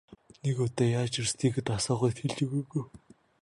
Нэг 0.43 0.57
удаа 0.65 0.87
яаж 0.99 1.13
ирснийг 1.21 1.55
нь 1.63 1.73
асуухад 1.77 2.15
хэлж 2.21 2.37
өгөөгүй. 2.45 2.83